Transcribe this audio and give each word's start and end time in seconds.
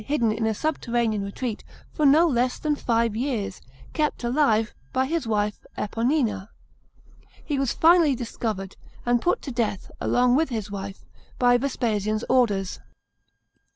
CHAP, 0.01 0.05
xx 0.07 0.13
hidden 0.13 0.31
in 0.31 0.45
a 0.47 0.53
subterranean 0.55 1.21
retreat 1.23 1.63
for 1.91 2.07
no 2.07 2.25
less 2.27 2.57
than 2.57 2.75
five 2.75 3.15
years, 3.15 3.61
kept 3.93 4.23
alive 4.23 4.73
by 4.91 5.05
his 5.05 5.27
wife 5.27 5.63
Epponina. 5.77 6.47
He 7.45 7.59
was 7.59 7.71
finally 7.73 8.15
discovered, 8.15 8.77
and 9.05 9.21
put 9.21 9.43
to 9.43 9.51
death, 9.51 9.91
along 10.01 10.35
with 10.37 10.49
his 10.49 10.71
wife, 10.71 11.05
by 11.37 11.55
Vespasian's 11.57 12.23
orders. 12.27 12.79